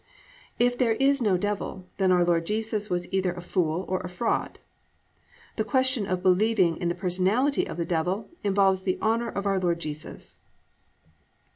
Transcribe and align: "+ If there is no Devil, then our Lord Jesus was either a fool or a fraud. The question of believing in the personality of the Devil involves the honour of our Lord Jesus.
"+ 0.35 0.57
If 0.57 0.79
there 0.79 0.93
is 0.93 1.21
no 1.21 1.37
Devil, 1.37 1.87
then 1.97 2.11
our 2.11 2.25
Lord 2.25 2.47
Jesus 2.47 2.89
was 2.89 3.05
either 3.13 3.33
a 3.33 3.39
fool 3.39 3.85
or 3.87 3.99
a 3.99 4.09
fraud. 4.09 4.57
The 5.57 5.63
question 5.63 6.07
of 6.07 6.23
believing 6.23 6.77
in 6.77 6.87
the 6.87 6.95
personality 6.95 7.67
of 7.67 7.77
the 7.77 7.85
Devil 7.85 8.27
involves 8.43 8.81
the 8.81 8.97
honour 8.99 9.29
of 9.29 9.45
our 9.45 9.59
Lord 9.59 9.79
Jesus. 9.79 10.37